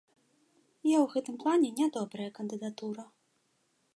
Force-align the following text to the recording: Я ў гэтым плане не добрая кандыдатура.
Я 0.95 1.01
ў 1.01 1.05
гэтым 1.13 1.35
плане 1.43 1.69
не 1.79 1.87
добрая 1.99 2.27
кандыдатура. 2.39 3.03